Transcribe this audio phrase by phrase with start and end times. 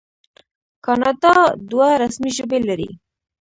[0.85, 1.35] کاناډا
[1.69, 2.89] دوه رسمي ژبې لري.